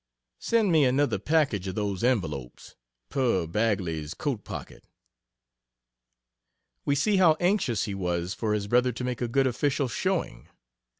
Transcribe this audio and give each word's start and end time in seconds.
Send 0.39 0.71
me 0.71 0.83
another 0.83 1.19
package 1.19 1.67
of 1.67 1.75
those 1.75 2.03
envelopes, 2.03 2.75
per 3.09 3.45
Bagley's 3.45 4.15
coat 4.15 4.43
pocket. 4.43 4.83
We 6.85 6.95
see 6.95 7.17
how 7.17 7.35
anxious 7.39 7.83
he 7.83 7.93
was 7.93 8.33
for 8.33 8.55
his 8.55 8.65
brother 8.65 8.91
to 8.91 9.03
make 9.03 9.21
a 9.21 9.27
good 9.27 9.45
official 9.45 9.87
showing. 9.87 10.47